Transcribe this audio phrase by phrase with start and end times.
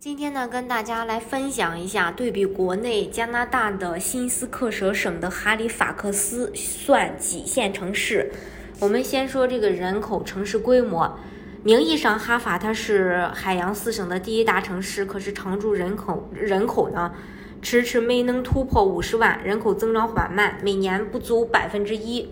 [0.00, 8.30] 今天呢，跟大家来分享一下，对比国内加拿大的新斯克舍省的哈利法克斯算几线城市。
[8.78, 11.18] 我们先说这个人口城市规模，
[11.64, 17.12] 名义上哈法它是海洋四省的第一大城市，可是常住人口人口呢，
[17.60, 22.30] 迟迟没能突破五十万，人口增长缓慢，每年不足百分之一。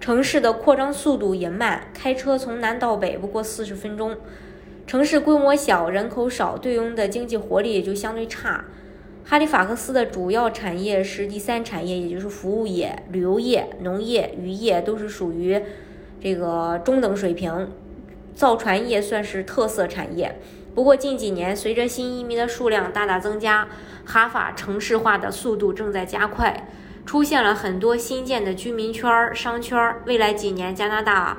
[0.00, 4.16] 城市的扩张速度也慢，开车从南到北不过四十分钟。
[4.92, 8.62] 城市规模小，人口少，对应的经济活力也就相对差。
[9.24, 15.58] 哈利法克斯的主要产业是第三产业，也就是服务业、旅游业、农业、渔业都是属于
[16.20, 17.70] 这个中等水平。
[18.34, 20.38] 造船业算是特色产业。
[20.74, 23.66] 不过近几年，随着新移民的数量大大增加，
[24.04, 26.68] 哈法城市化的速度正在加快，
[27.06, 29.94] 出现了很多新建的居民圈、商圈。
[30.04, 31.38] 未来几年，加拿大。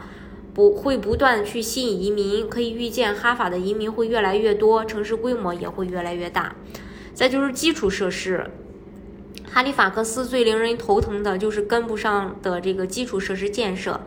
[0.53, 6.55] 不会不断去吸引移民，可以预见哈法的移民会越来越多，城市规模也会越来越大。
[7.13, 8.49] 再就是基础设施，
[9.51, 14.01] 哈利法克斯最令人头疼的就是跟不上的这个基础设施建设。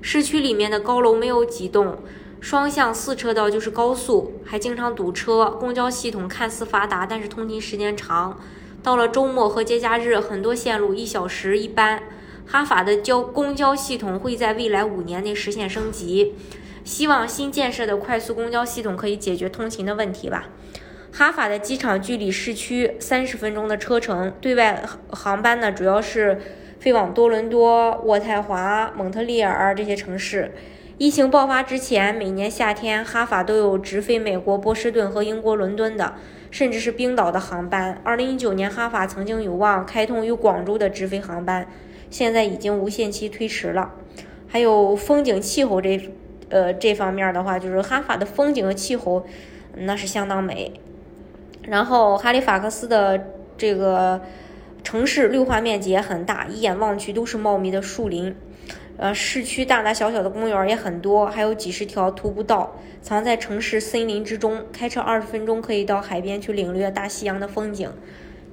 [0.00, 1.98] 市区里面的高楼没有几栋，
[2.40, 5.56] 双向四车道就是高速，还经常堵车。
[5.58, 8.40] 公交系统看似发达，但是通勤时间长，
[8.82, 12.02] 到了周末和节假日，很多线路一小时一班。
[12.50, 16.34] 哈法的交公交系统会在未来五年内实现升级，
[16.82, 20.48] 希望新建设的快速公交系统可以解决通勤的问题吧。
[21.12, 26.40] 哈法的机场距离市区三十分钟的车程，对外航班呢主要是
[26.80, 30.54] 飞往多伦多、渥太华、蒙特利尔这些城市。
[30.96, 36.14] 疫情爆发之前，每年夏天哈法都有直飞美国波士顿和英国伦敦的，
[36.50, 38.00] 甚至是冰岛的航班。
[38.02, 41.68] 二零一九年，哈法曾经有望开通与广州的直飞航班。
[42.10, 43.92] 现在已经无限期推迟了。
[44.46, 46.10] 还有风景气候这，
[46.48, 49.26] 呃，这方面的话，就是哈法的风景和气候
[49.76, 50.72] 那是相当美。
[51.62, 53.26] 然后哈利法克斯的
[53.58, 54.22] 这个
[54.82, 58.34] 城市绿化面积也很大，一眼望去都是茂密的树林。
[58.96, 64.64] 呃，市区大大小小的公园也很多，还有几十条徒步道藏在城市森林之中。
[64.72, 67.90] 开车二十分钟可以到海边去领略大西洋的风景。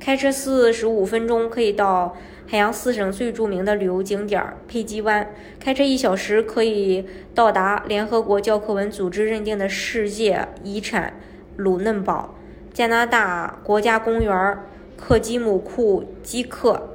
[0.05, 5.27] 开车四十五分钟可以到海洋四省最著名的旅游景点佩吉湾。
[5.59, 11.15] 开车一小时可以到达联合国教科文组织认定的世界遗产
[11.55, 12.35] 鲁嫩堡。
[12.71, 14.59] 加拿大国家公园
[14.95, 16.89] 克基姆库基克，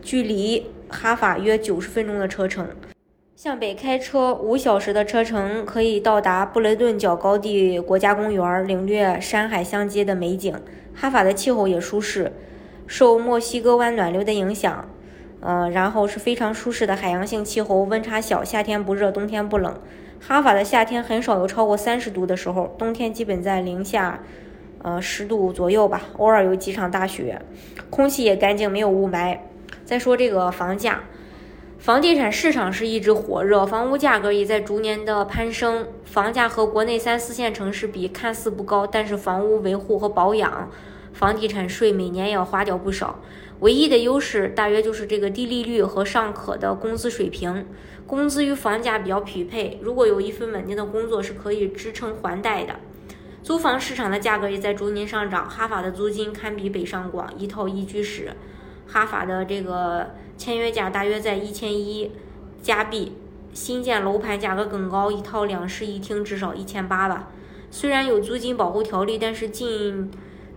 [0.00, 2.66] 距离哈法约九十分钟的车程。
[3.36, 10.58] 向北开车五小时的车程可以到达布雷顿角高地国家公园，领略山海相接的美景。
[10.94, 12.32] 哈法的气候也舒适。
[12.86, 14.88] 受墨西哥湾暖流的影响，
[15.40, 19.80] 呃，然后是非常舒适的海洋性气候，温差小，夏天不热，冬天不冷。
[20.20, 24.20] 哈法的夏天很少有超过三十度的时候，冬天基本在零下，
[24.82, 27.40] 呃，十度左右吧，偶尔有几场大雪。
[27.90, 29.38] 空气也干净，没有雾霾。
[29.84, 31.04] 再说这个房价，
[31.78, 35.86] 房地产市场是一直火热，房屋价格也在逐年的攀升。
[36.04, 40.70] 房价和国内三四线城市比，看似不高，但是房屋维护和保养。
[41.14, 43.20] 房地产税每年也要花掉不少，
[43.60, 47.66] 唯一的优势大约就是这个低利率和尚可的工资水平，
[48.04, 49.78] 工资与房价比较匹配。
[49.80, 52.74] 如果有一份稳定的工作，是可以支撑还贷的。
[53.44, 58.32] 租房市场的价格也在逐年上涨，哈法的租金堪比北上广，一套一居室，
[58.88, 62.10] 哈法的这个签约价大约在一千一
[62.60, 63.12] 加币，
[63.52, 67.28] 新建楼盘价格更高，一套两室一厅至少一千八吧。
[67.70, 70.10] 虽然有租金保护条例，但是近。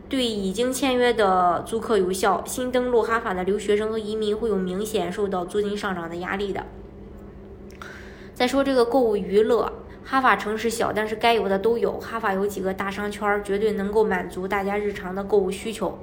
[0.09, 6.65] 对已经签约的租客有效，新登陆哈法的留学生和移民会有明显受到租金上涨的压力的。
[8.33, 9.74] 再说这个购物娱乐，
[10.06, 12.00] 哈法城市小，但是该有的都有。
[12.00, 16.00] 哈法有几个大商圈，绝对能够满足大家日常的购物需求。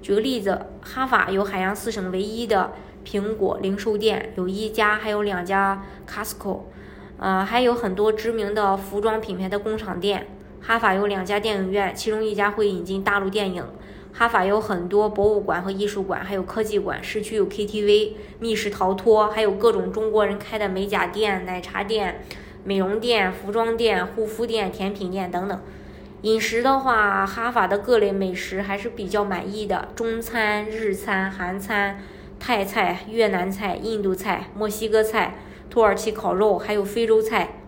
[0.00, 2.72] 举个例子，哈法有海洋四省唯一的
[3.04, 6.60] 苹果零售店，有一家，还有两家 Costco，
[7.18, 10.26] 呃，还有很多知名的服装品牌的工厂店。
[10.64, 13.64] 哈法有两家电影院，其中一家会引进大陆电影。
[14.12, 17.02] 哈法有很多博物馆和艺术馆，还有科技馆。
[17.02, 22.22] 市区有 KTV、密室逃脱，还有各种中国人开的美甲店、奶茶店、
[22.62, 25.60] 美容店、服装店、护肤店、甜品店等等。
[26.20, 31.98] 饮食的话，哈法的各类美食还是比较满意的，中餐、日餐、韩餐、
[32.38, 35.34] 泰菜、越南菜、印度菜、墨西哥菜、
[35.68, 37.61] 土耳其烤肉，还有非洲菜。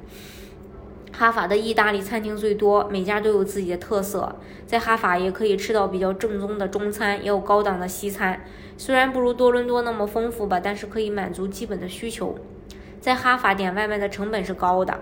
[1.17, 4.35] 哈法的意大利餐厅最多，每家都有自己的特色。
[4.67, 8.45] 在哈法也可以吃到比较正宗的中餐，也有高档的西餐。
[8.77, 12.37] 虽然不如多伦多那么丰富吧，但是可以满足基本的需求。
[13.01, 14.99] 在哈法点外卖的成本是高的，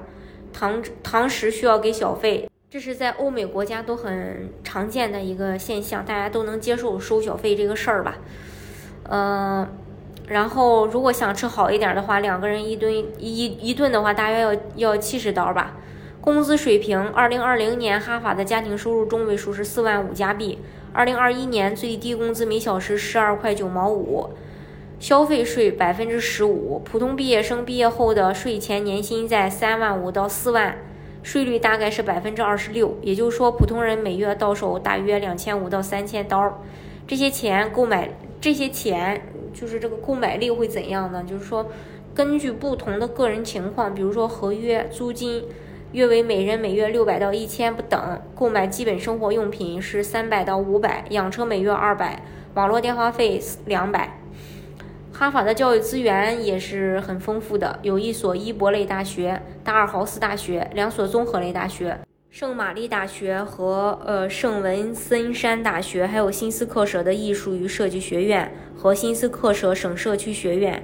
[0.52, 8.18] 堂堂食需要给小费，这是在欧美国家都很常见的一个现象，大家都能接受收小费这个事儿吧。
[9.08, 9.66] 嗯，
[10.28, 15.76] 然后如果想吃好一点的话，两个人一顿一一顿的话，大约要要七十刀吧。
[16.22, 20.60] 工资水平，二零二零年哈法的家庭收入中位数是四万五加币。
[20.92, 24.30] 二零二一年最低工资每小时十二块九毛五，
[25.00, 26.80] 消费税百分之十五。
[26.84, 30.78] 普通毕业生毕业后的税前年薪在三万五到四万，
[31.24, 32.96] 税率大概是百分之二十六。
[33.02, 36.62] 也就是说，普通人每月到手大约两千五到三千刀。
[37.04, 38.08] 这些钱购买，
[38.40, 41.24] 这些钱就是这个购买力会怎样呢？
[41.28, 41.66] 就是说，
[42.14, 45.42] 根据不同的个人情况，比如说合约租金。
[45.92, 52.22] 约为每人每月六百到一千不等，购买基本生活用品是三百到五百，养车每月二百，
[52.54, 54.18] 网络电话费两百。
[55.12, 61.98] 哈法的教育资源也是很丰富的，有一所伊伯类大学、达尔豪斯大学，两所综合类大学，
[62.30, 70.82] 圣玛丽大学和呃圣文森山大学，还有新斯克舍的艺术与设计学院和新斯克舍省社区学院。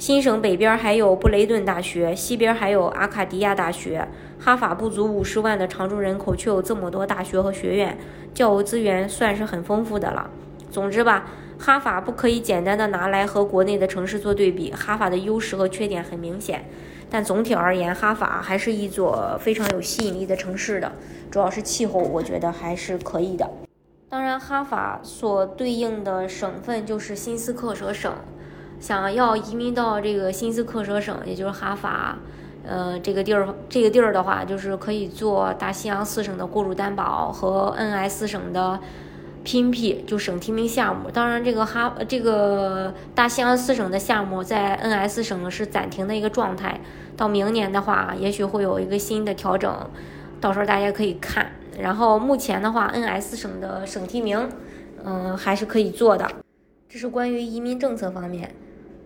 [0.00, 4.08] 新省北边还有布雷顿大学，西边还有阿卡迪亚大学。
[4.38, 7.98] 哈法不足五十万的常住人口，却有这么多大学和学院，
[8.32, 10.30] 教育资源算是很丰富的了。
[10.70, 11.26] 总之吧，
[11.58, 16.64] 哈法不可以简单的拿来和国内的城市做对比，哈法的优势和缺点很明显。
[17.10, 20.90] 但总体而言，哈法还是一座非常有吸引力的城市的，
[21.30, 23.50] 主要是气候，我觉得还是可以的。
[24.08, 28.10] 当然，哈法所对应的省份就是新斯克舍省。
[28.80, 32.16] 想要移民到这个新斯克舍省，也就是哈法，
[32.66, 38.80] 呃，这个地儿，这个地儿的话，就是可以做大西洋四省的雇主担保和 NS 省的
[39.44, 41.10] PNP，就省提名项目。
[41.10, 46.80] 当然，这个哈，这个大西洋四省的项目在 NS 省是暂停的一个状态。
[47.16, 49.90] 到明年的话，也许会有一个新的调整，
[50.40, 51.52] 到时候大家可以看。
[51.78, 54.48] 然后目前的话，NS 省的省提名，
[55.04, 56.26] 嗯，还是可以做的。
[56.88, 58.54] 这是关于移民政策方面。